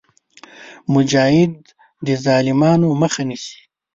[0.93, 1.53] مجاهد
[2.05, 3.59] د ظالمانو مخه نیسي.